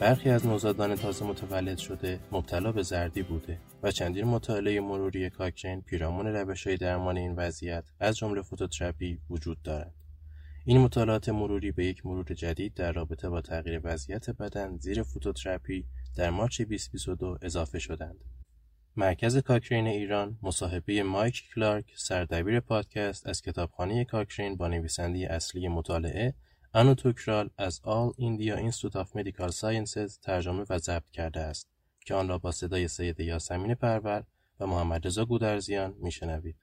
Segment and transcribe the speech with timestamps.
[0.00, 5.80] برخی از نوزادان تازه متولد شده مبتلا به زردی بوده و چندین مطالعه مروری کاکرین
[5.80, 9.94] پیرامون روشهای درمان این وضعیت از جمله فوتوتراپی وجود دارد
[10.64, 15.84] این مطالعات مروری به یک مرور جدید در رابطه با تغییر وضعیت بدن زیر فوتوتراپی
[16.16, 18.24] در مارچ 2022 اضافه شدند.
[18.96, 26.34] مرکز کاکرین ایران مصاحبه مایک کلارک سردبیر پادکست از کتابخانه کاکرین با نویسنده اصلی مطالعه
[26.74, 31.68] انوتوکرال از All India Institute of Medical Sciences ترجمه و ضبط کرده است
[32.00, 34.24] که آن را با صدای سید یاسمین پرور
[34.60, 36.56] و محمد رضا گودرزیان میشنوید.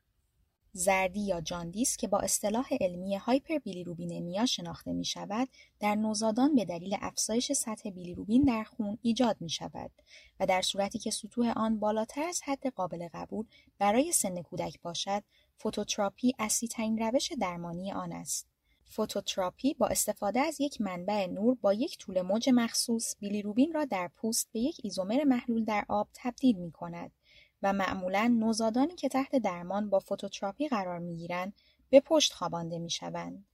[0.72, 5.48] زردی یا جاندیس که با اصطلاح علمی هایپربیلیروبینمیا شناخته می شود
[5.80, 9.92] در نوزادان به دلیل افزایش سطح بیلیروبین در خون ایجاد می شود
[10.40, 13.45] و در صورتی که سطوح آن بالاتر از حد قابل قبول
[13.80, 15.23] برای سن کودک باشد
[15.58, 16.70] فوتوتراپی اصلی
[17.00, 18.55] روش درمانی آن است.
[18.85, 24.08] فوتوتراپی با استفاده از یک منبع نور با یک طول موج مخصوص بیلیروبین را در
[24.08, 27.11] پوست به یک ایزومر محلول در آب تبدیل می کند
[27.61, 31.53] و معمولا نوزادانی که تحت درمان با فوتوتراپی قرار می‌گیرند
[31.89, 33.45] به پشت خوابانده می‌شوند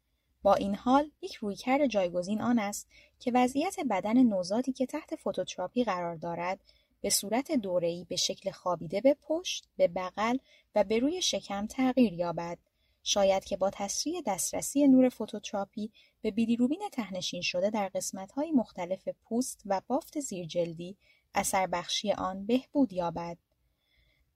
[0.43, 2.87] با این حال یک رویکرد جایگزین آن است
[3.19, 6.59] که وضعیت بدن نوزادی که تحت فوتوتراپی قرار دارد
[7.01, 10.37] به صورت دوره‌ای به شکل خوابیده به پشت، به بغل
[10.75, 12.57] و به روی شکم تغییر یابد.
[13.03, 19.61] شاید که با تسریع دسترسی نور فوتوتراپی به بیلیروبین تهنشین شده در قسمت‌های مختلف پوست
[19.65, 20.97] و بافت زیرجلدی
[21.33, 23.37] اثر بخشی آن بهبود یابد.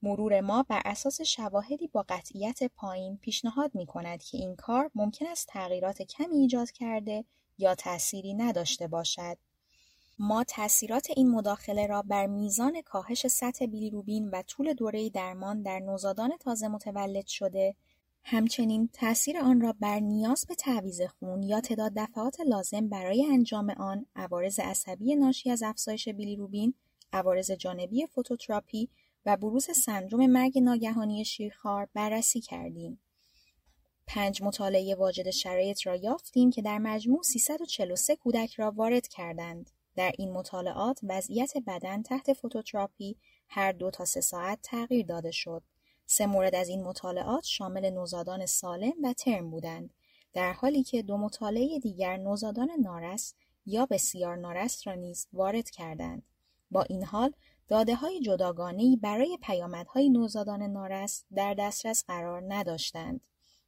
[0.02, 5.26] مرور ما بر اساس شواهدی با قطعیت پایین پیشنهاد می کند که این کار ممکن
[5.26, 7.24] است تغییرات کمی ایجاد کرده
[7.58, 9.38] یا تأثیری نداشته باشد.
[10.18, 15.78] ما تأثیرات این مداخله را بر میزان کاهش سطح بیلیروبین و طول دوره درمان در
[15.78, 17.74] نوزادان تازه متولد شده
[18.28, 23.70] همچنین تأثیر آن را بر نیاز به تعویض خون یا تعداد دفعات لازم برای انجام
[23.70, 26.74] آن، عوارض عصبی ناشی از افزایش بیلیروبین،
[27.12, 28.88] عوارض جانبی فوتوتراپی
[29.26, 32.98] و بروز سندروم مرگ ناگهانی شیرخوار بررسی کردیم.
[34.06, 39.70] پنج مطالعه واجد شرایط را یافتیم که در مجموع 343 کودک را وارد کردند.
[39.96, 43.16] در این مطالعات وضعیت بدن تحت فوتوتراپی
[43.48, 45.62] هر دو تا سه ساعت تغییر داده شد.
[46.06, 49.94] سه مورد از این مطالعات شامل نوزادان سالم و ترم بودند
[50.32, 53.34] در حالی که دو مطالعه دیگر نوزادان نارس
[53.66, 56.22] یا بسیار نارس را نیز وارد کردند.
[56.70, 57.34] با این حال
[57.70, 63.20] های جداگانه‌ای برای پیامدهای نوزادان نارس در دسترس قرار نداشتند.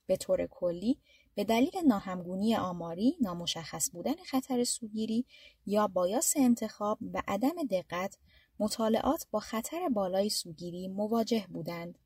[0.06, 0.98] به طور کلی
[1.34, 5.24] به دلیل ناهمگونی آماری، نامشخص بودن خطر سوگیری
[5.66, 8.18] یا بایاس انتخاب و عدم دقت،
[8.58, 11.98] مطالعات با خطر بالای سوگیری مواجه بودند.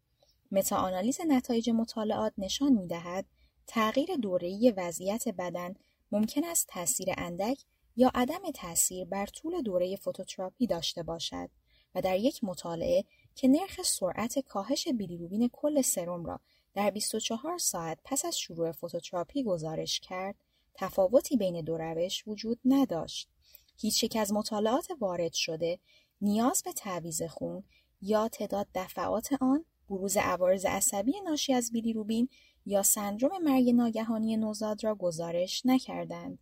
[0.52, 3.26] متاآنالیز نتایج مطالعات نشان می‌دهد
[3.66, 5.74] تغییر دوره‌ای وضعیت بدن
[6.12, 7.58] ممکن است تاثیر اندک
[7.96, 11.50] یا عدم تاثیر بر طول دوره فوتوتراپی داشته باشد.
[11.94, 13.04] و در یک مطالعه
[13.34, 16.40] که نرخ سرعت کاهش بیلیروبین کل سرم را
[16.74, 20.36] در 24 ساعت پس از شروع فوتوتراپی گزارش کرد،
[20.74, 23.28] تفاوتی بین دو روش وجود نداشت.
[23.76, 25.78] هیچ یک از مطالعات وارد شده
[26.20, 27.64] نیاز به تعویض خون
[28.02, 32.28] یا تعداد دفعات آن، بروز عوارض عصبی ناشی از بیلیروبین
[32.66, 36.38] یا سندروم مرگ ناگهانی نوزاد را گزارش نکردند.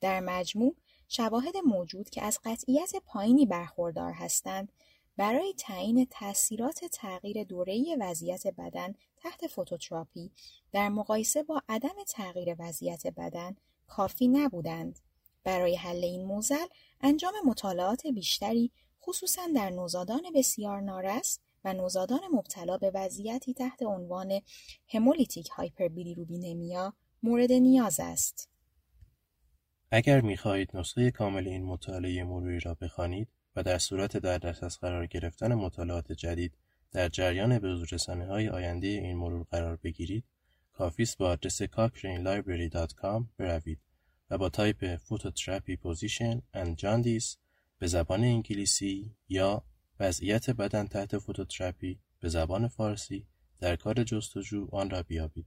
[0.00, 0.74] در مجموع
[1.08, 4.72] شواهد موجود که از قطعیت پایینی برخوردار هستند
[5.16, 10.30] برای تعیین تاثیرات تغییر دوره‌ای وضعیت بدن تحت فوتوتراپی
[10.72, 14.98] در مقایسه با عدم تغییر وضعیت بدن کافی نبودند.
[15.44, 16.66] برای حل این موزل
[17.00, 18.70] انجام مطالعات بیشتری
[19.02, 24.40] خصوصا در نوزادان بسیار نارس و نوزادان مبتلا به وضعیتی تحت عنوان
[24.88, 28.50] همولیتیک هایپربیلیروبینمیا مورد نیاز است.
[29.90, 35.06] اگر می‌خواهید نسخه کامل این مطالعه مروری را بخوانید و در صورت در دسترس قرار
[35.06, 36.58] گرفتن مطالعات جدید
[36.92, 37.52] در جریان
[38.08, 40.24] های آینده این مرور قرار بگیرید
[40.72, 43.80] کافی است به آدرس cochranelibrary.com بروید
[44.30, 47.36] و با تایپ phototherapy position and jaundice
[47.78, 49.64] به زبان انگلیسی یا
[50.00, 53.26] وضعیت بدن تحت فوتوتراپی به زبان فارسی
[53.60, 55.46] در کادر جستجو آن را بیابید.